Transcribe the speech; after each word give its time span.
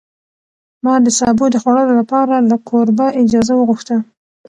ما 0.83 0.93
د 1.05 1.07
سابو 1.19 1.45
د 1.51 1.55
خوړلو 1.63 1.93
لپاره 2.01 2.35
له 2.49 2.55
کوربه 2.69 3.07
اجازه 3.21 3.53
وغوښته. 3.55 3.97